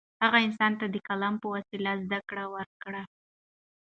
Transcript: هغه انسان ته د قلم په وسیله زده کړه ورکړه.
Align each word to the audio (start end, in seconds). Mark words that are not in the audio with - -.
هغه 0.23 0.37
انسان 0.47 0.71
ته 0.79 0.85
د 0.93 0.95
قلم 1.07 1.33
په 1.41 1.47
وسیله 1.55 1.91
زده 2.03 2.19
کړه 2.29 2.45
ورکړه. 2.55 3.03